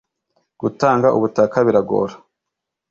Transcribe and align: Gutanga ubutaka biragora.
Gutanga 0.61 1.07
ubutaka 1.17 1.57
biragora. 1.67 2.13